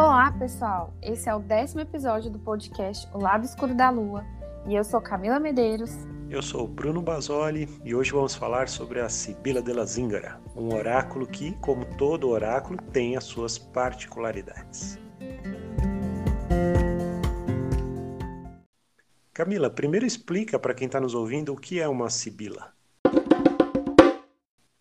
[0.00, 0.94] Olá, pessoal!
[1.02, 4.24] Esse é o décimo episódio do podcast O Lado Escuro da Lua
[4.64, 5.90] e eu sou Camila Medeiros.
[6.30, 10.72] Eu sou Bruno Basoli e hoje vamos falar sobre a Sibila de la Zingara, um
[10.72, 15.00] oráculo que, como todo oráculo, tem as suas particularidades.
[19.34, 22.72] Camila, primeiro explica para quem está nos ouvindo o que é uma sibila.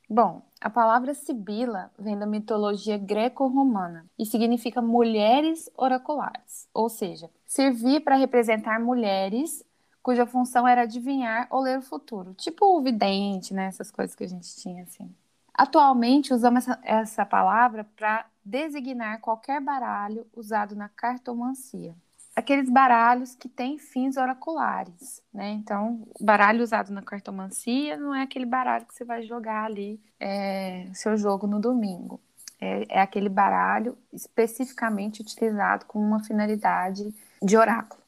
[0.10, 8.00] Bom, a palavra sibila vem da mitologia greco-romana e significa mulheres oraculares, ou seja, servir
[8.00, 9.66] para representar mulheres
[10.02, 14.24] cuja função era adivinhar ou ler o futuro, tipo o vidente, né, essas coisas que
[14.24, 15.14] a gente tinha assim.
[15.54, 21.94] Atualmente usamos essa, essa palavra para designar qualquer baralho usado na cartomancia
[22.37, 25.50] aqueles baralhos que têm fins oraculares, né?
[25.54, 30.00] Então, o baralho usado na cartomancia não é aquele baralho que você vai jogar ali
[30.19, 32.22] é, seu jogo no domingo.
[32.61, 38.02] É, é, aquele baralho especificamente utilizado com uma finalidade de oráculo.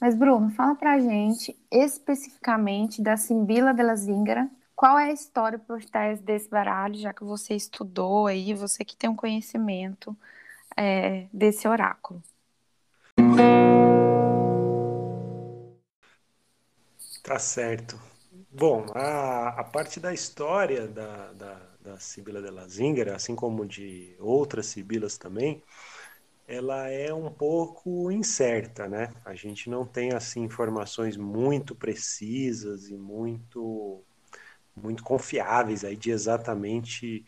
[0.00, 4.48] Mas, Bruno, fala pra gente especificamente da Simbila de la Zingara.
[4.76, 8.96] Qual é a história por trás desse baralho, já que você estudou aí, você que
[8.96, 10.16] tem um conhecimento
[10.78, 12.22] é, desse oráculo.
[17.22, 18.00] Tá certo.
[18.50, 23.66] Bom, a, a parte da história da, da, da Sibila de la Zingara, assim como
[23.66, 25.62] de outras sibilas também,
[26.46, 29.12] ela é um pouco incerta, né?
[29.24, 34.02] A gente não tem assim informações muito precisas e muito
[34.76, 37.24] muito confiáveis aí de exatamente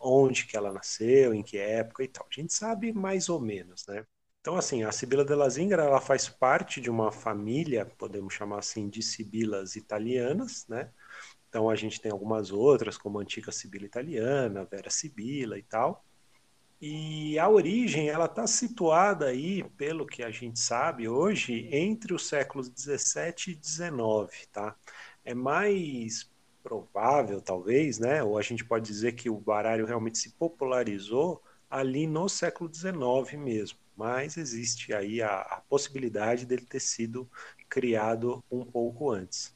[0.00, 2.26] onde que ela nasceu, em que época e tal.
[2.30, 4.04] A gente sabe mais ou menos, né?
[4.40, 8.90] Então, assim, a Sibila della Zingara, ela faz parte de uma família, podemos chamar assim,
[8.90, 10.90] de sibilas italianas, né?
[11.48, 16.04] Então, a gente tem algumas outras, como a antiga Sibila italiana, Vera Sibila e tal.
[16.80, 22.26] E a origem, ela está situada aí, pelo que a gente sabe hoje, entre os
[22.28, 24.76] séculos 17 e 19, tá?
[25.24, 26.30] É mais
[26.64, 28.22] provável, talvez, né?
[28.22, 33.38] Ou a gente pode dizer que o baralho realmente se popularizou ali no século XIX
[33.38, 33.78] mesmo.
[33.94, 37.30] Mas existe aí a, a possibilidade dele ter sido
[37.68, 39.54] criado um pouco antes.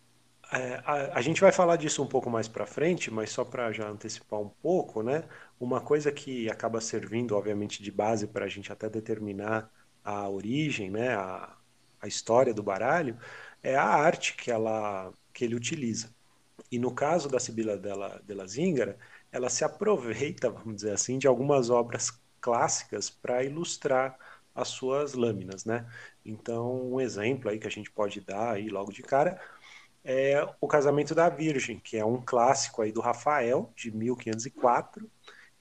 [0.52, 3.72] É, a, a, gente vai falar disso um pouco mais para frente, mas só para
[3.72, 5.24] já antecipar um pouco, né?
[5.60, 9.70] Uma coisa que acaba servindo, obviamente, de base para a gente até determinar
[10.04, 11.14] a origem, né?
[11.14, 11.56] A,
[12.00, 13.18] a história do baralho
[13.62, 16.10] é a arte que ela que ele utiliza.
[16.70, 18.98] E no caso da Sibila della, della Zingara,
[19.32, 22.10] ela se aproveita, vamos dizer assim, de algumas obras
[22.40, 24.18] clássicas para ilustrar
[24.54, 25.86] as suas lâminas, né?
[26.24, 29.40] Então, um exemplo aí que a gente pode dar aí logo de cara
[30.04, 35.10] é o Casamento da Virgem, que é um clássico aí do Rafael, de 1504,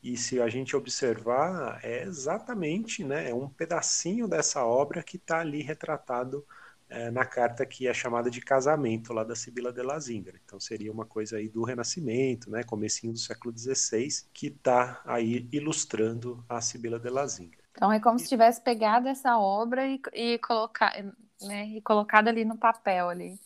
[0.02, 5.40] e se a gente observar, é exatamente, né, é um pedacinho dessa obra que está
[5.40, 6.46] ali retratado
[6.90, 10.40] é, na carta que é chamada de casamento lá da Sibila de la Zingara.
[10.46, 15.48] Então seria uma coisa aí do Renascimento, né, comecinho do século XVI, que está aí
[15.52, 17.64] ilustrando a Sibila de la Zingara.
[17.72, 20.94] Então é como se tivesse pegado essa obra e, e, colocar,
[21.42, 23.40] né, e colocado ali no papel ali.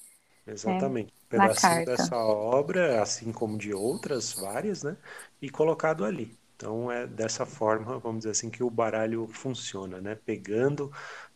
[0.46, 1.08] Exatamente.
[1.08, 4.96] Né, um pedacinho dessa obra, assim como de outras várias, né,
[5.42, 6.38] e colocado ali.
[6.62, 10.14] Então é dessa forma, vamos dizer assim, que o baralho funciona, né?
[10.14, 10.92] Pegando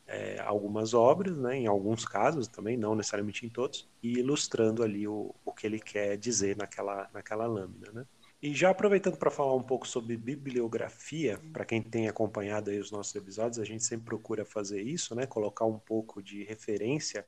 [0.08, 5.08] é, algumas obras, né, em alguns casos também, não necessariamente em todos, e ilustrando ali
[5.08, 7.92] o, o que ele quer dizer naquela, naquela lâmina.
[7.92, 8.06] Né?
[8.42, 13.16] E já aproveitando para falar um pouco sobre bibliografia, para quem tem acompanhado os nossos
[13.16, 17.26] episódios, a gente sempre procura fazer isso, né, colocar um pouco de referência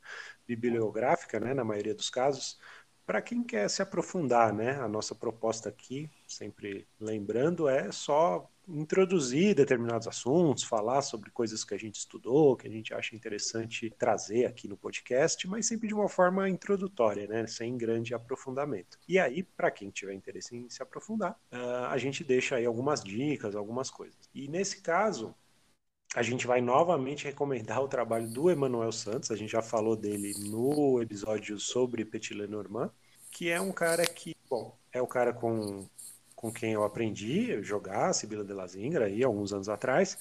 [0.48, 2.60] bibliográfica, né, na maioria dos casos,
[3.08, 4.72] para quem quer se aprofundar, né?
[4.82, 11.74] A nossa proposta aqui, sempre lembrando, é só introduzir determinados assuntos, falar sobre coisas que
[11.74, 15.94] a gente estudou, que a gente acha interessante trazer aqui no podcast, mas sempre de
[15.94, 17.48] uma forma introdutória, né?
[17.48, 19.00] Sem grande aprofundamento.
[19.08, 23.04] E aí, para quem tiver interesse em se aprofundar, uh, a gente deixa aí algumas
[23.04, 24.30] dicas, algumas coisas.
[24.34, 25.34] E nesse caso,
[26.16, 30.34] a gente vai novamente recomendar o trabalho do Emanuel Santos, a gente já falou dele
[30.50, 32.92] no episódio sobre Petit Lenormand,
[33.32, 35.88] que é um cara que, bom, é o cara com,
[36.38, 40.18] com quem eu aprendi a jogar Sibila de la Zingra aí alguns anos atrás.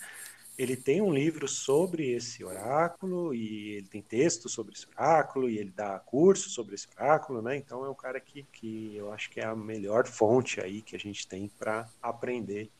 [0.58, 5.58] Ele tem um livro sobre esse oráculo e ele tem texto sobre esse oráculo e
[5.58, 7.58] ele dá curso sobre esse oráculo, né?
[7.58, 10.96] Então é um cara que, que eu acho que é a melhor fonte aí que
[10.96, 12.70] a gente tem para aprender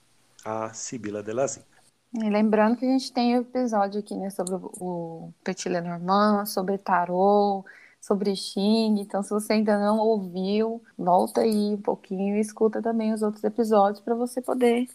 [0.43, 1.77] a Sibila de la Zingra.
[2.15, 6.79] E lembrando que a gente tem um episódio aqui, né, sobre o Petit Lenormand, sobre
[6.79, 7.63] tarô,
[8.01, 9.01] sobre Xing.
[9.01, 13.43] Então, se você ainda não ouviu, volta aí um pouquinho e escuta também os outros
[13.45, 14.89] episódios para você poder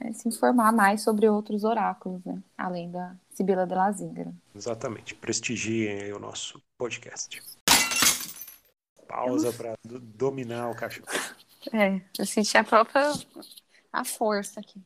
[0.00, 2.42] é, se informar mais sobre outros oráculos, né?
[2.56, 4.32] Além da Sibila de la Zingara.
[4.54, 5.14] Exatamente.
[5.14, 7.42] Prestigiem o nosso podcast.
[9.06, 11.06] Pausa para dominar o cachorro.
[11.72, 13.12] É, eu senti a própria
[13.92, 14.80] a força aqui.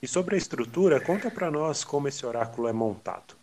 [0.00, 3.41] E sobre a estrutura, conta para nós como esse oráculo é montado.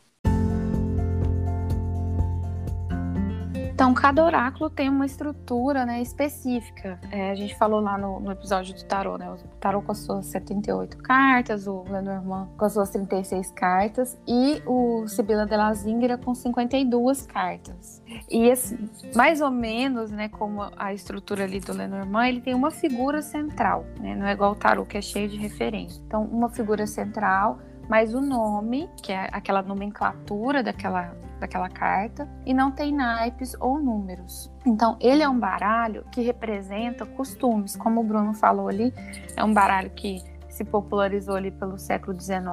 [3.79, 6.99] Então, cada oráculo tem uma estrutura né, específica.
[7.09, 9.31] É, a gente falou lá no, no, episódio do tarô, né?
[9.31, 14.61] O tarô com as suas 78 cartas, o Lenormand com as suas 36 cartas e
[14.65, 18.03] o Sibila de la Zingra com 52 cartas.
[18.29, 18.77] E esse,
[19.15, 23.85] mais ou menos, né, como a estrutura ali do Lenormand, ele tem uma figura central,
[23.97, 24.13] né?
[24.13, 26.03] Não é igual o tarô que é cheio de referência.
[26.05, 27.59] Então, uma figura central
[27.89, 33.79] mas o nome, que é aquela nomenclatura daquela, daquela carta, e não tem naipes ou
[33.79, 34.51] números.
[34.65, 38.93] Então, ele é um baralho que representa costumes, como o Bruno falou ali,
[39.35, 42.43] é um baralho que se popularizou ali pelo século XIX,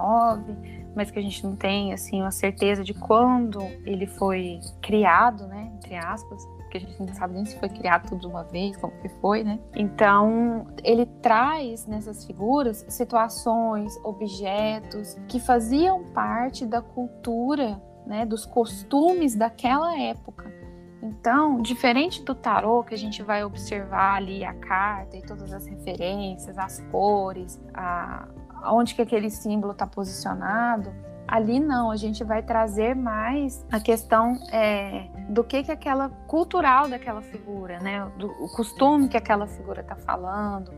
[0.94, 5.72] mas que a gente não tem assim uma certeza de quando ele foi criado, né,
[5.76, 8.76] entre aspas porque a gente não sabe nem se foi criado tudo de uma vez,
[8.76, 9.58] como que foi, né?
[9.74, 19.34] Então, ele traz nessas figuras situações, objetos que faziam parte da cultura, né, dos costumes
[19.34, 20.54] daquela época.
[21.02, 25.66] Então, diferente do tarô, que a gente vai observar ali a carta e todas as
[25.66, 28.28] referências, as cores, a,
[28.66, 30.92] onde que aquele símbolo está posicionado,
[31.28, 36.88] Ali não, a gente vai trazer mais a questão é, do que que aquela cultural
[36.88, 38.06] daquela figura, né?
[38.16, 40.70] Do, o costume que aquela figura está falando,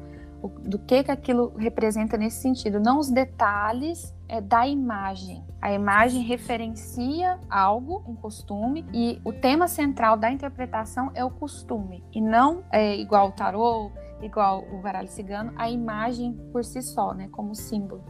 [0.62, 5.44] do que que aquilo representa nesse sentido, não os detalhes é, da imagem.
[5.60, 12.04] A imagem referencia algo, um costume, e o tema central da interpretação é o costume,
[12.12, 13.90] e não é igual o tarô,
[14.22, 18.02] igual o baralho cigano, a imagem por si só, né, como símbolo.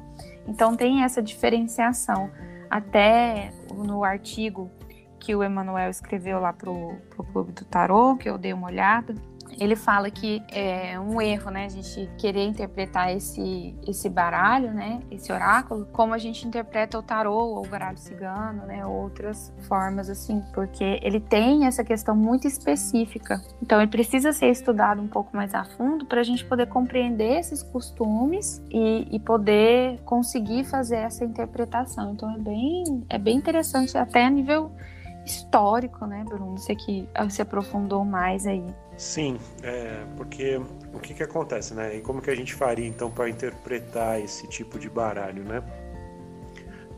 [0.46, 2.30] Então tem essa diferenciação.
[2.70, 4.70] Até no artigo
[5.18, 6.96] que o Emanuel escreveu lá para o
[7.32, 9.14] Clube do Tarô, que eu dei uma olhada,
[9.58, 15.00] ele fala que é um erro, né, a gente querer interpretar esse, esse baralho, né,
[15.10, 20.08] esse oráculo, como a gente interpreta o tarô ou o baralho cigano, né, outras formas
[20.08, 23.42] assim, porque ele tem essa questão muito específica.
[23.62, 27.38] Então ele precisa ser estudado um pouco mais a fundo para a gente poder compreender
[27.38, 32.12] esses costumes e, e poder conseguir fazer essa interpretação.
[32.12, 34.70] Então é bem, é bem interessante até a nível
[35.28, 36.56] histórico, né, Bruno?
[36.56, 38.64] Você que se aprofundou mais aí.
[38.96, 40.60] Sim, é, porque
[40.92, 41.96] o que, que acontece, né?
[41.96, 45.62] E como que a gente faria então para interpretar esse tipo de baralho, né?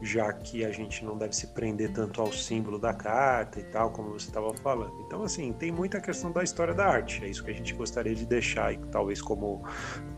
[0.00, 3.90] Já que a gente não deve se prender tanto ao símbolo da carta e tal,
[3.90, 4.94] como você estava falando.
[5.06, 7.22] Então, assim, tem muita questão da história da arte.
[7.22, 9.62] É isso que a gente gostaria de deixar aí, talvez como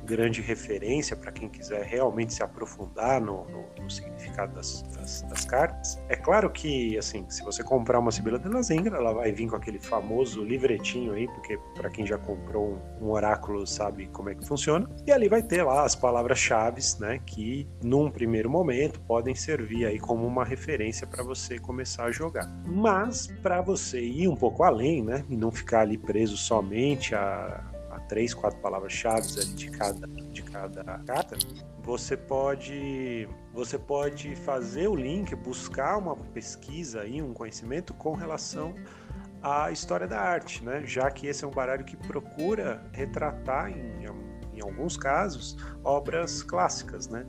[0.05, 5.45] grande referência para quem quiser realmente se aprofundar no, no, no significado das, das, das,
[5.45, 6.01] cartas.
[6.09, 9.57] É claro que, assim, se você comprar uma Sibila de Lazengra, ela vai vir com
[9.57, 14.35] aquele famoso livretinho aí, porque para quem já comprou um, um, oráculo sabe como é
[14.35, 14.89] que funciona.
[15.07, 19.99] E ali vai ter lá as palavras-chave, né, que num primeiro momento podem servir aí
[19.99, 22.47] como uma referência para você começar a jogar.
[22.67, 27.72] Mas para você ir um pouco além, né, e não ficar ali preso somente a
[28.13, 31.35] três, quatro palavras-chave de cada, de cada carta,
[31.83, 38.75] você pode você pode fazer o link, buscar uma pesquisa e um conhecimento com relação
[39.43, 40.83] à história da arte, né?
[40.85, 44.05] Já que esse é um baralho que procura retratar em,
[44.53, 47.25] em alguns casos obras clássicas, né?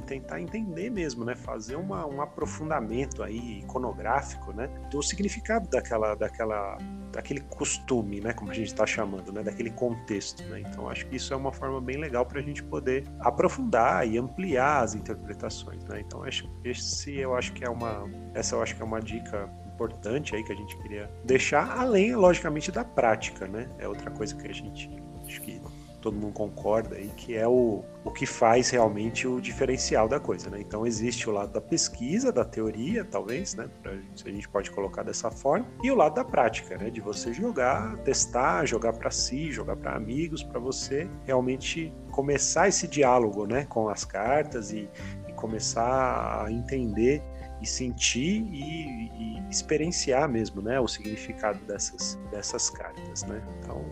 [0.00, 1.34] E tentar entender mesmo, né?
[1.36, 4.68] Fazer uma, um aprofundamento aí iconográfico, né?
[4.90, 6.78] Do significado daquela, daquela,
[7.12, 8.32] daquele costume, né?
[8.32, 9.42] Como a gente está chamando, né?
[9.42, 10.60] Daquele contexto, né?
[10.60, 14.18] Então acho que isso é uma forma bem legal para a gente poder aprofundar e
[14.18, 16.00] ampliar as interpretações, né?
[16.00, 18.04] Então acho, esse eu acho que é uma,
[18.34, 22.14] essa eu acho que é uma dica importante aí que a gente queria deixar, além
[22.14, 23.68] logicamente da prática, né?
[23.78, 24.90] É outra coisa que a gente
[25.26, 25.59] acho que
[26.00, 30.50] todo mundo concorda aí, que é o, o que faz realmente o diferencial da coisa,
[30.50, 30.60] né?
[30.60, 33.68] Então existe o lado da pesquisa, da teoria, talvez, né?
[33.82, 36.90] Pra, se a gente pode colocar dessa forma, e o lado da prática, né?
[36.90, 42.88] De você jogar, testar, jogar para si, jogar para amigos, para você realmente começar esse
[42.88, 43.66] diálogo, né?
[43.68, 44.88] Com as cartas e,
[45.28, 47.22] e começar a entender
[47.60, 50.80] e sentir e, e, experienciar mesmo, né?
[50.80, 53.42] O significado dessas, dessas cartas, né?
[53.58, 53.84] Então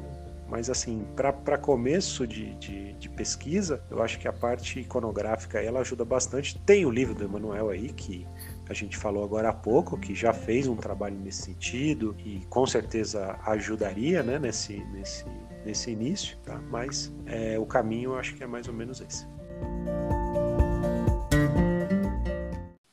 [0.49, 5.81] mas, assim, para começo de, de, de, pesquisa, eu acho que a parte iconográfica ela
[5.81, 6.59] ajuda bastante.
[6.61, 8.26] Tem o livro do Emanuel aí, que
[8.67, 12.67] a gente falou agora há pouco, que já fez um trabalho nesse sentido e com
[12.67, 15.26] certeza ajudaria né, nesse, nesse,
[15.67, 16.59] nesse início, tá?
[16.71, 19.26] Mas é, o caminho eu acho que é mais ou menos esse.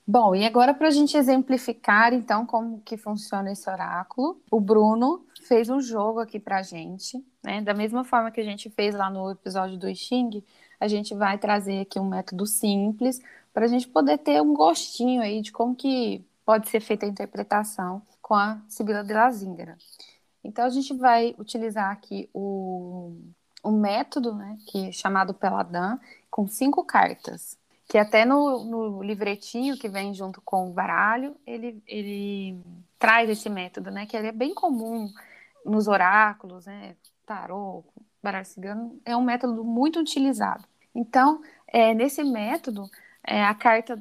[0.05, 5.25] Bom, e agora para a gente exemplificar então como que funciona esse oráculo, o Bruno
[5.47, 7.61] fez um jogo aqui para a gente, né?
[7.61, 10.43] Da mesma forma que a gente fez lá no episódio do Xing,
[10.79, 13.21] a gente vai trazer aqui um método simples
[13.53, 17.09] para a gente poder ter um gostinho aí de como que pode ser feita a
[17.09, 19.77] interpretação com a Sibila de la Zingara.
[20.43, 23.15] Então a gente vai utilizar aqui o,
[23.63, 25.97] o método, né, que é chamado Peladan,
[26.29, 31.81] com cinco cartas que até no, no, livretinho que vem junto com o baralho, ele,
[31.85, 32.59] ele
[32.97, 34.05] traz esse método, né?
[34.07, 35.07] Que ele é bem comum
[35.65, 36.95] nos oráculos, né?
[37.25, 37.83] Tarô,
[38.21, 40.63] baralho cigano, é um método muito utilizado.
[40.93, 42.89] Então, é, nesse método,
[43.23, 43.99] é, a carta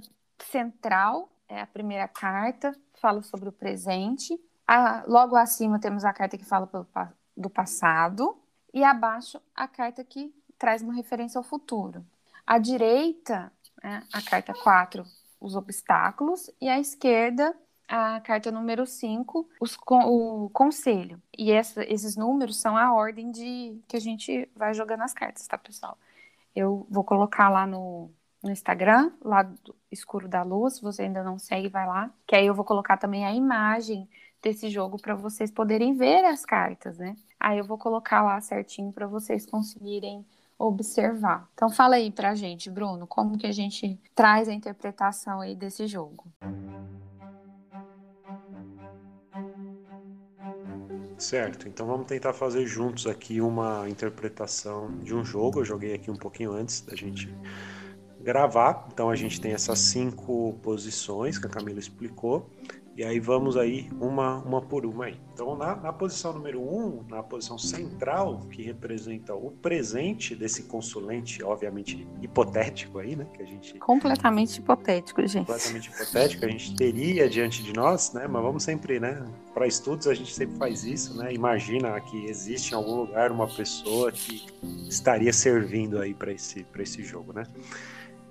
[0.50, 4.38] central é a primeira carta, fala sobre o presente.
[4.66, 6.86] A, logo acima temos a carta que fala pelo,
[7.36, 8.38] do passado,
[8.72, 12.04] e abaixo a carta que traz uma referência ao futuro.
[12.46, 13.52] À direita
[13.82, 15.04] né, a carta 4,
[15.40, 17.54] os obstáculos, e à esquerda,
[17.88, 21.20] a carta número 5, os, o conselho.
[21.36, 25.46] E essa, esses números são a ordem de que a gente vai jogando as cartas,
[25.46, 25.98] tá, pessoal?
[26.54, 28.10] Eu vou colocar lá no,
[28.42, 29.50] no Instagram, lá
[29.90, 32.10] Escuro da Luz, se você ainda não segue, vai lá.
[32.26, 34.08] Que aí eu vou colocar também a imagem
[34.42, 37.16] desse jogo para vocês poderem ver as cartas, né?
[37.40, 40.24] Aí eu vou colocar lá certinho para vocês conseguirem
[40.58, 41.48] observar.
[41.54, 45.86] Então fala aí pra gente, Bruno, como que a gente traz a interpretação aí desse
[45.86, 46.24] jogo.
[51.24, 55.60] Certo, então vamos tentar fazer juntos aqui uma interpretação de um jogo.
[55.60, 57.34] Eu joguei aqui um pouquinho antes da gente
[58.20, 58.86] gravar.
[58.92, 62.50] Então a gente tem essas cinco posições que a Camila explicou.
[62.96, 65.20] E aí vamos aí uma, uma por uma aí.
[65.32, 71.42] Então na, na posição número um, na posição central, que representa o presente desse consulente,
[71.42, 73.26] obviamente hipotético aí, né?
[73.34, 73.78] Que a gente.
[73.78, 75.46] Completamente hipotético, gente.
[75.46, 78.28] Completamente hipotético, a gente teria diante de nós, né?
[78.28, 79.24] Mas vamos sempre, né?
[79.52, 81.32] Para estudos a gente sempre faz isso, né?
[81.32, 84.46] Imagina que existe em algum lugar uma pessoa que
[84.88, 87.44] estaria servindo aí para esse, esse jogo, né?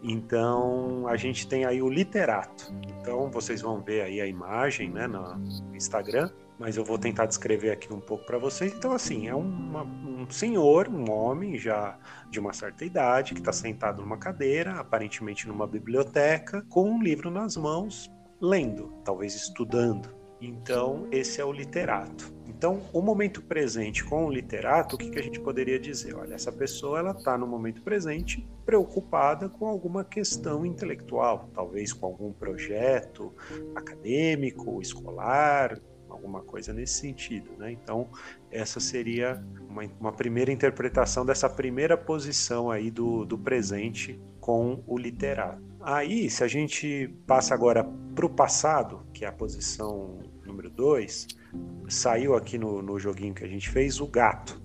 [0.03, 2.73] Então a gente tem aí o literato.
[2.89, 5.41] Então vocês vão ver aí a imagem, né, no
[5.73, 6.29] Instagram,
[6.59, 8.73] mas eu vou tentar descrever aqui um pouco para vocês.
[8.73, 11.97] Então assim é uma, um senhor, um homem já
[12.29, 17.31] de uma certa idade que está sentado numa cadeira, aparentemente numa biblioteca, com um livro
[17.31, 20.13] nas mãos, lendo, talvez estudando.
[20.41, 22.33] Então esse é o literato.
[22.63, 26.15] Então, o momento presente com o literato, o que, que a gente poderia dizer?
[26.15, 32.05] Olha, essa pessoa ela está no momento presente preocupada com alguma questão intelectual, talvez com
[32.05, 33.33] algum projeto
[33.75, 35.77] acadêmico, escolar,
[36.07, 37.69] alguma coisa nesse sentido, né?
[37.69, 38.07] Então,
[38.49, 44.97] essa seria uma, uma primeira interpretação dessa primeira posição aí do, do presente com o
[44.97, 45.61] literato.
[45.81, 47.83] Aí, se a gente passa agora
[48.15, 51.42] para o passado, que é a posição número 2,
[51.87, 54.61] saiu aqui no, no joguinho que a gente fez o gato.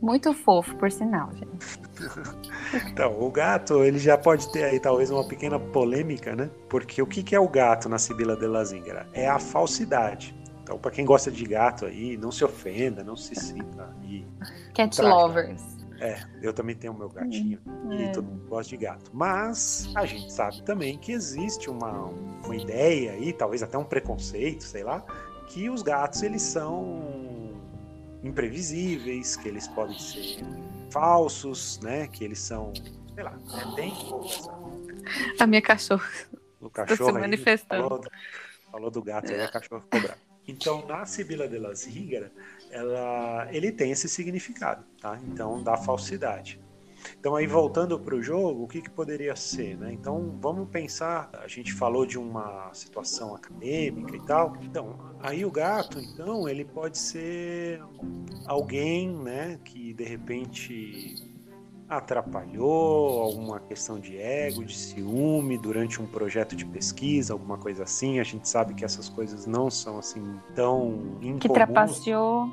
[0.00, 1.80] Muito fofo, por sinal, gente.
[2.90, 6.50] então, o gato, ele já pode ter aí talvez uma pequena polêmica, né?
[6.68, 9.06] Porque o que, que é o gato na Sibila de la Zingara?
[9.12, 10.34] É a falsidade.
[10.62, 14.26] Então, para quem gosta de gato aí, não se ofenda, não se sinta aí.
[14.74, 15.62] Cat lovers.
[16.00, 18.08] É, eu também tenho meu gatinho hum, e é.
[18.10, 19.08] todo mundo gosta de gato.
[19.14, 22.10] Mas a gente sabe também que existe uma,
[22.44, 25.04] uma ideia aí, talvez até um preconceito, sei lá,
[25.48, 27.60] que os gatos eles são
[28.22, 30.44] imprevisíveis, que eles podem ser
[30.90, 32.06] falsos, né?
[32.08, 32.72] Que eles são,
[33.14, 33.92] sei lá, é bem
[35.38, 36.08] A minha cachorra.
[36.60, 37.88] O cachorro se manifestando.
[37.88, 38.04] Falou,
[38.70, 40.18] falou, do gato, aí a cachorra ficou brava.
[40.46, 42.32] Então, na Sibila de las Hígara,
[42.70, 45.18] ela, ele tem esse significado, tá?
[45.24, 46.60] Então, da falsidade.
[47.18, 49.76] Então, aí voltando para o jogo, o que, que poderia ser?
[49.76, 49.92] Né?
[49.92, 54.56] Então, vamos pensar, a gente falou de uma situação acadêmica e tal.
[54.62, 57.82] Então, aí o gato, então, ele pode ser
[58.46, 61.32] alguém né, que de repente
[61.88, 68.18] atrapalhou, alguma questão de ego, de ciúme durante um projeto de pesquisa, alguma coisa assim.
[68.18, 70.22] A gente sabe que essas coisas não são assim
[70.54, 71.40] tão incomuns.
[71.40, 72.50] Que trapaceou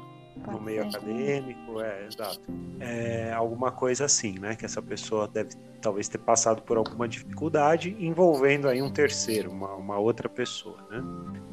[0.48, 2.42] no meio acadêmico, é, exato.
[2.80, 4.56] É, alguma coisa assim, né?
[4.56, 9.74] Que essa pessoa deve talvez ter passado por alguma dificuldade envolvendo aí um terceiro, uma,
[9.76, 11.02] uma outra pessoa, né?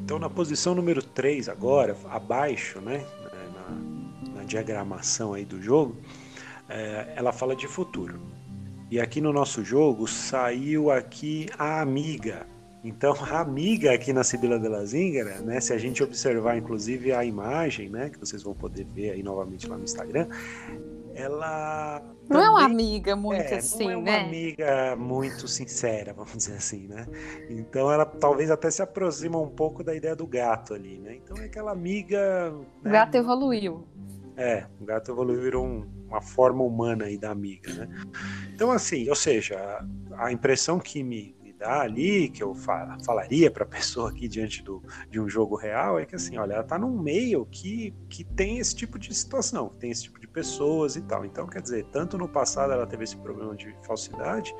[0.03, 3.05] Então, na posição número 3 agora, abaixo, né?
[3.55, 5.97] Na, na diagramação aí do jogo,
[6.69, 8.21] é, ela fala de futuro.
[8.91, 12.47] E aqui no nosso jogo saiu aqui a amiga,
[12.87, 17.13] então, a amiga aqui na Sibila de la Zingara, né, se a gente observar inclusive
[17.13, 20.29] a imagem, né, que vocês vão poder ver aí novamente lá no Instagram,
[21.15, 24.21] ela não também, é uma amiga muito é, assim, não é uma né?
[24.21, 27.07] amiga muito sincera, vamos dizer assim, né?
[27.49, 31.17] Então ela talvez até se aproxima um pouco da ideia do gato ali, né?
[31.17, 32.51] Então é aquela amiga.
[32.51, 32.91] Né?
[32.91, 33.85] O gato evoluiu.
[34.37, 37.89] É, o gato evoluiu virou um, uma forma humana aí da amiga, né?
[38.53, 39.83] Então assim, ou seja,
[40.19, 44.63] a impressão que me dá ali, que eu fala, falaria para a pessoa aqui diante
[44.63, 48.25] do, de um jogo real, é que assim, olha, ela está num meio que, que
[48.25, 51.25] tem esse tipo de situação, tem esse tipo de pessoas e tal.
[51.25, 54.55] Então, quer dizer, tanto no passado ela teve esse problema de falsidade,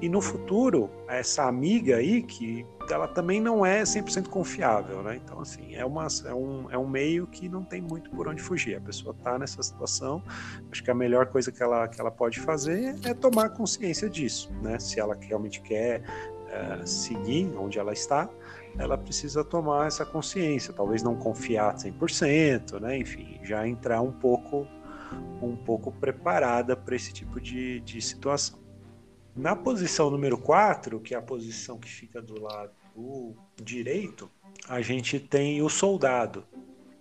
[0.00, 5.16] e no futuro, essa amiga aí, que ela também não é 100% confiável, né?
[5.16, 8.42] Então, assim, é, uma, é, um, é um meio que não tem muito por onde
[8.42, 8.76] fugir.
[8.76, 10.22] A pessoa está nessa situação,
[10.70, 14.52] acho que a melhor coisa que ela, que ela pode fazer é tomar consciência disso,
[14.62, 14.78] né?
[14.78, 16.02] Se ela realmente quer
[16.52, 18.28] é, seguir onde ela está,
[18.78, 22.98] ela precisa tomar essa consciência, talvez não confiar 100%, né?
[22.98, 24.66] enfim, já entrar um pouco,
[25.40, 28.58] um pouco preparada para esse tipo de, de situação.
[29.34, 32.81] Na posição número 4, que é a posição que fica do lado
[33.62, 34.30] direito,
[34.68, 36.44] a gente tem o soldado.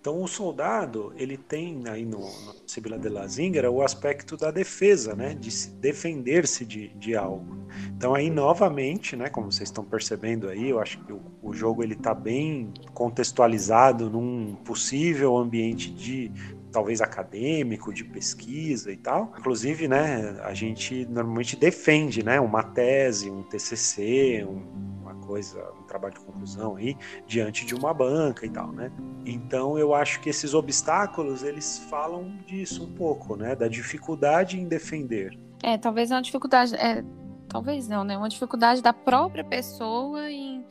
[0.01, 4.50] Então, o soldado, ele tem aí no, no Sibila de la Zingara o aspecto da
[4.50, 5.36] defesa, né?
[5.36, 7.67] De se defender-se de, de algo.
[7.95, 9.29] Então, aí, novamente, né?
[9.29, 14.10] Como vocês estão percebendo aí, eu acho que o, o jogo ele está bem contextualizado
[14.10, 16.31] num possível ambiente de
[16.71, 19.31] talvez acadêmico, de pesquisa e tal.
[19.38, 24.90] Inclusive, né, a gente normalmente defende, né, uma tese, um TCC, um,
[25.31, 28.91] coisa, um trabalho de conclusão aí, diante de uma banca e tal, né?
[29.25, 33.55] Então eu acho que esses obstáculos, eles falam disso um pouco, né?
[33.55, 35.39] Da dificuldade em defender.
[35.63, 37.01] É, talvez é uma dificuldade, é,
[37.47, 38.17] talvez não, né?
[38.17, 40.65] Uma dificuldade da própria pessoa em,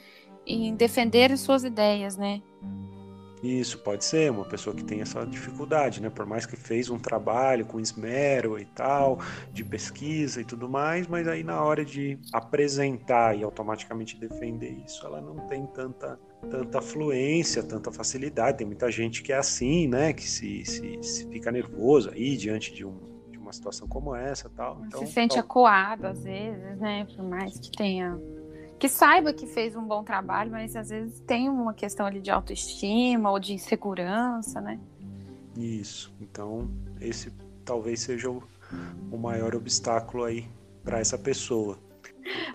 [0.46, 2.42] em defender suas ideias, né?
[3.42, 6.10] Isso pode ser uma pessoa que tem essa dificuldade, né?
[6.10, 9.18] Por mais que fez um trabalho com esmero e tal,
[9.52, 15.06] de pesquisa e tudo mais, mas aí na hora de apresentar e automaticamente defender isso,
[15.06, 18.58] ela não tem tanta tanta fluência, tanta facilidade.
[18.58, 20.12] Tem muita gente que é assim, né?
[20.12, 24.48] Que se, se, se fica nervoso aí diante de um de uma situação como essa,
[24.50, 24.82] tal.
[24.86, 25.44] Então, se sente tal...
[25.44, 27.06] acuado às vezes, né?
[27.14, 28.18] Por mais que tenha
[28.80, 32.30] que saiba que fez um bom trabalho, mas às vezes tem uma questão ali de
[32.30, 34.80] autoestima ou de insegurança, né?
[35.54, 36.10] Isso.
[36.18, 37.30] Então, esse
[37.62, 38.42] talvez seja o,
[39.12, 40.48] o maior obstáculo aí
[40.82, 41.78] para essa pessoa.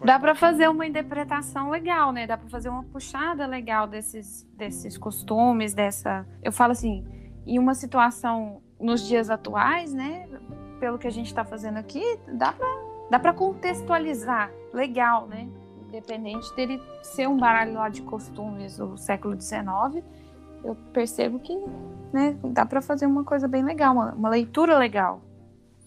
[0.04, 2.26] Dá para fazer uma interpretação legal, né?
[2.26, 6.26] Dá para fazer uma puxada legal desses, desses costumes, dessa.
[6.42, 7.06] Eu falo assim,
[7.46, 10.28] em uma situação nos dias atuais, né?
[10.80, 15.48] Pelo que a gente está fazendo aqui, dá para dá para contextualizar legal, né?
[15.96, 20.04] Independente dele ser um baralho lá de costumes do século XIX,
[20.64, 21.56] eu percebo que
[22.12, 25.22] né, dá para fazer uma coisa bem legal, uma, uma, leitura legal.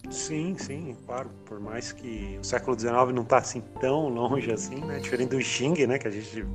[0.09, 1.29] Sim, sim, claro.
[1.45, 4.97] Por mais que o século XIX não está assim tão longe assim, né?
[4.99, 5.99] Diferente do Xing, né?
[5.99, 6.45] Que a gente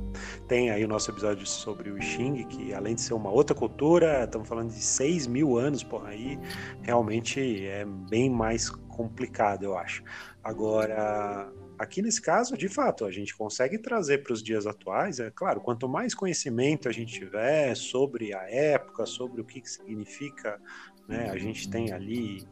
[0.47, 4.23] tem aí o nosso episódio sobre o Xing, que além de ser uma outra cultura,
[4.23, 6.39] estamos falando de 6 mil anos por aí,
[6.81, 10.03] realmente é bem mais complicado, eu acho.
[10.43, 15.29] Agora, Aqui nesse caso, de fato, a gente consegue trazer para os dias atuais, é
[15.29, 20.59] claro, quanto mais conhecimento a gente tiver sobre a época, sobre o que, que significa,
[21.07, 22.47] né, a gente tem ali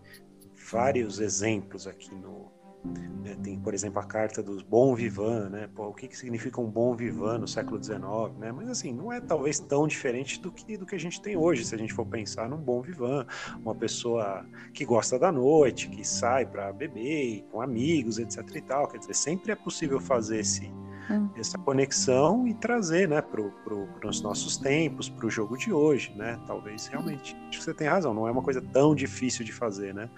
[0.69, 2.52] vários exemplos aqui no,
[2.83, 3.35] né?
[3.41, 5.69] Tem, por exemplo, a carta dos bom vivant, né?
[5.73, 8.01] Pô, o que, que significa um bom vivant no século XIX,
[8.37, 8.51] né?
[8.51, 11.63] Mas assim, não é talvez tão diferente do que, do que a gente tem hoje,
[11.63, 13.27] se a gente for pensar num bom vivant,
[13.59, 18.87] uma pessoa que gosta da noite, que sai para beber com amigos, etc e tal.
[18.87, 20.65] Quer dizer, sempre é possível fazer esse,
[21.09, 21.29] hum.
[21.37, 26.13] essa conexão e trazer, né, para pro, os nossos tempos, para o jogo de hoje,
[26.15, 26.39] né?
[26.45, 27.35] Talvez realmente.
[27.47, 30.09] Acho que você tem razão, não é uma coisa tão difícil de fazer, né?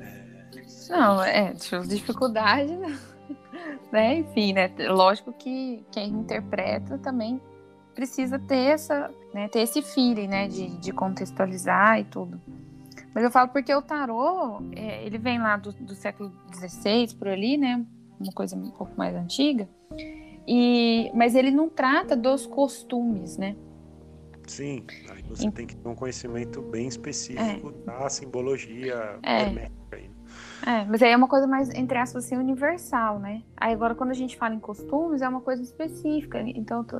[0.00, 0.29] É,
[0.90, 1.52] não, é,
[1.86, 2.74] dificuldade,
[3.92, 4.18] né?
[4.18, 4.70] Enfim, né?
[4.88, 7.40] Lógico que quem interpreta também
[7.94, 12.40] precisa ter essa, né, ter esse feeling, né, de, de contextualizar e tudo.
[13.14, 17.28] Mas eu falo porque o tarô, é, ele vem lá do, do século XVI, por
[17.28, 17.84] ali, né,
[18.18, 19.68] uma coisa um pouco mais antiga,
[20.46, 23.56] e, mas ele não trata dos costumes, né?
[24.46, 27.86] Sim, aí você tem que ter um conhecimento bem específico é.
[27.86, 29.42] da simbologia é.
[29.42, 29.79] hermética.
[30.66, 33.42] É, mas aí é uma coisa mais, entre aspas, assim, universal, né?
[33.56, 36.40] Aí agora, quando a gente fala em costumes, é uma coisa específica.
[36.40, 36.98] Então, tô,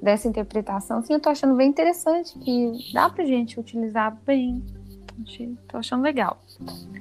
[0.00, 4.64] dessa interpretação, assim, eu tô achando bem interessante que dá pra gente utilizar bem.
[5.66, 6.40] Tô achando legal.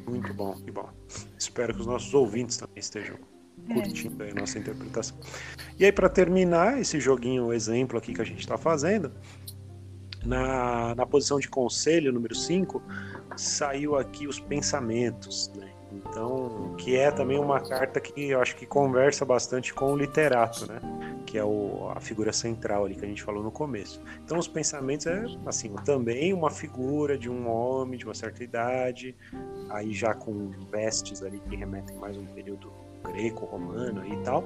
[0.07, 0.89] Muito bom, que bom.
[1.37, 3.15] Espero que os nossos ouvintes também estejam
[3.69, 3.73] é.
[3.75, 4.31] curtindo é.
[4.31, 5.15] a nossa interpretação.
[5.79, 9.11] E aí, para terminar esse joguinho, o exemplo aqui que a gente está fazendo,
[10.25, 12.81] Na, na posição de conselho, número 5,
[13.37, 15.69] saiu aqui os pensamentos, né?
[15.91, 20.67] Então, que é também uma carta que eu acho que conversa bastante com o literato,
[20.67, 20.79] né?
[21.25, 24.01] Que é o, a figura central ali que a gente falou no começo.
[24.23, 29.15] Então, os pensamentos é, assim, também uma figura de um homem de uma certa idade,
[29.69, 32.71] aí já com vestes ali que remetem mais a um período
[33.03, 34.43] greco-romano e tal,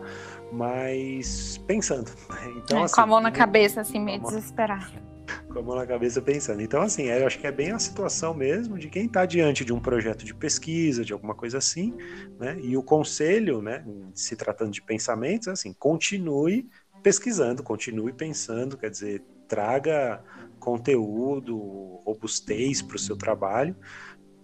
[0.51, 2.11] mas pensando.
[2.29, 2.53] Né?
[2.57, 5.10] Então, é, assim, com a mão na cabeça, assim, meio desesperado
[5.51, 6.61] com a mão na cabeça pensando.
[6.61, 9.73] Então, assim, eu acho que é bem a situação mesmo de quem está diante de
[9.73, 11.93] um projeto de pesquisa, de alguma coisa assim,
[12.39, 12.57] né?
[12.61, 16.67] E o conselho, né, se tratando de pensamentos, é assim, continue
[17.03, 20.23] pesquisando, continue pensando, quer dizer, traga
[20.59, 21.57] conteúdo,
[22.05, 23.75] robustez para o seu trabalho,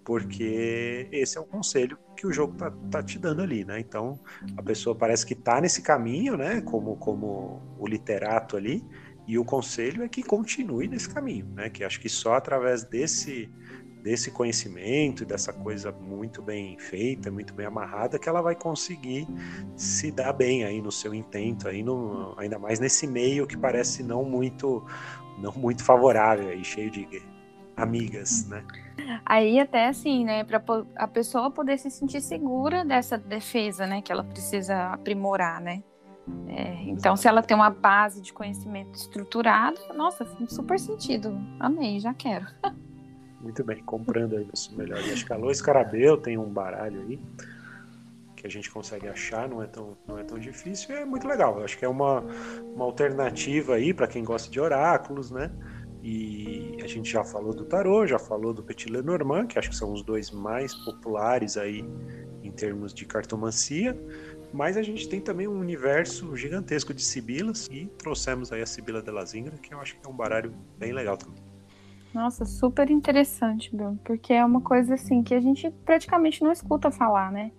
[0.03, 3.79] porque esse é o conselho que o jogo tá, tá te dando ali, né?
[3.79, 4.19] Então
[4.55, 6.61] a pessoa parece que tá nesse caminho, né?
[6.61, 8.83] Como, como o literato ali,
[9.27, 11.69] e o conselho é que continue nesse caminho, né?
[11.69, 13.49] Que acho que só através desse
[14.01, 19.27] desse conhecimento e dessa coisa muito bem feita, muito bem amarrada, que ela vai conseguir
[19.75, 24.03] se dar bem aí no seu intento, aí no, ainda mais nesse meio que parece
[24.03, 24.85] não muito
[25.37, 27.05] não muito favorável aí, cheio de
[27.75, 28.63] amigas, né?
[29.25, 30.63] Aí até assim, né, para
[30.95, 35.83] a pessoa poder se sentir segura dessa defesa, né, que ela precisa aprimorar, né?
[36.47, 41.37] É, então, se ela tem uma base de conhecimento estruturado, nossa, super sentido.
[41.59, 42.45] Amei, já quero.
[43.41, 44.97] Muito bem, comprando aí nosso melhor.
[44.99, 47.19] Acho que a Lois Carabel tem um baralho aí
[48.37, 51.57] que a gente consegue achar, não é tão, não é tão difícil é muito legal.
[51.57, 52.23] Eu acho que é uma,
[52.75, 55.51] uma alternativa aí para quem gosta de oráculos, né?
[56.03, 59.75] E a gente já falou do tarô, já falou do Petit Lenormand, que acho que
[59.75, 61.83] são os dois mais populares aí
[62.43, 63.97] em termos de cartomancia.
[64.53, 69.01] Mas a gente tem também um universo gigantesco de sibilas e trouxemos aí a Sibila
[69.01, 71.43] de la Zingra, que eu acho que é um baralho bem legal também.
[72.13, 76.89] Nossa, super interessante, Bruno, porque é uma coisa assim que a gente praticamente não escuta
[76.89, 77.51] falar, né?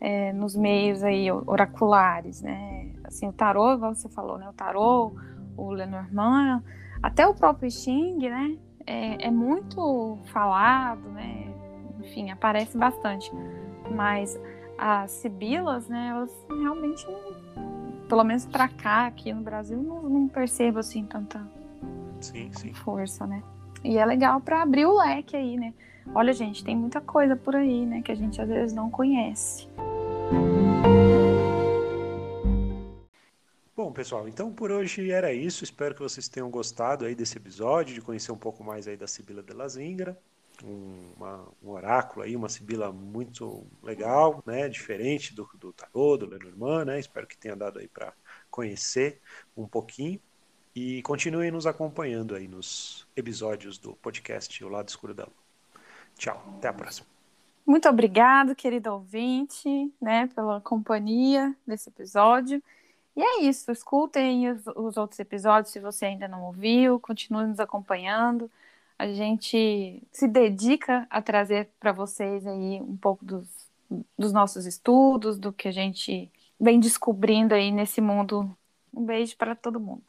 [0.00, 2.92] É, nos meios aí oraculares, né?
[3.04, 4.48] Assim, o tarô, igual você falou, né?
[4.48, 5.12] O tarô,
[5.56, 6.62] o Lenormand,
[7.02, 8.56] até o próprio Xing, né?
[8.86, 11.52] É, é muito falado, né?
[12.00, 13.30] Enfim, aparece bastante.
[13.90, 14.40] Mas
[14.80, 17.06] as sibilas, né, elas realmente,
[18.08, 21.46] pelo menos para cá, aqui no Brasil, não, não percebo assim tanta
[22.18, 22.72] sim, sim.
[22.72, 23.42] força, né?
[23.84, 25.74] E é legal para abrir o leque aí, né?
[26.14, 29.68] Olha, gente, tem muita coisa por aí, né, que a gente às vezes não conhece.
[33.76, 35.62] Bom, pessoal, então por hoje era isso.
[35.62, 39.06] Espero que vocês tenham gostado aí desse episódio, de conhecer um pouco mais aí da
[39.06, 40.18] Sibila de la Zingra
[40.64, 44.68] um, uma, um oráculo aí, uma sibila muito legal, né?
[44.68, 46.98] Diferente do, do tarô, do Lenormand, né?
[46.98, 48.12] Espero que tenha dado aí para
[48.50, 49.20] conhecer
[49.56, 50.20] um pouquinho.
[50.74, 55.34] E continuem nos acompanhando aí nos episódios do podcast O Lado Escuro da Lua.
[56.16, 57.06] Tchau, até a próxima.
[57.66, 62.62] Muito obrigado, querido ouvinte, né, pela companhia desse episódio.
[63.16, 67.60] E é isso, escutem os, os outros episódios se você ainda não ouviu, continue nos
[67.60, 68.50] acompanhando
[69.00, 73.48] a gente se dedica a trazer para vocês aí um pouco dos,
[74.18, 78.54] dos nossos estudos, do que a gente vem descobrindo aí nesse mundo.
[78.92, 80.04] Um beijo para todo mundo.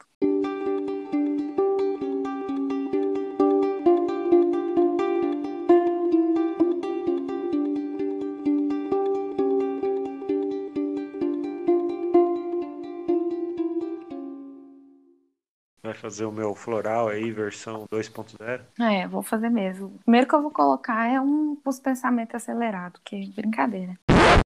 [16.02, 18.60] Fazer o meu floral aí, versão 2.0?
[18.80, 19.86] É, vou fazer mesmo.
[19.86, 23.96] O primeiro que eu vou colocar é um os pensamentos acelerados, que é brincadeira.